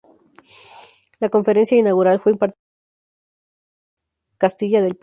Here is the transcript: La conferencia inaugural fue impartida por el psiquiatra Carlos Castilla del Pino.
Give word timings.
La 1.19 1.29
conferencia 1.29 1.77
inaugural 1.77 2.19
fue 2.19 2.31
impartida 2.31 2.57
por 2.57 2.73
el 2.73 2.89
psiquiatra 2.89 3.47
Carlos 4.49 4.53
Castilla 4.53 4.81
del 4.81 4.93
Pino. 4.95 4.99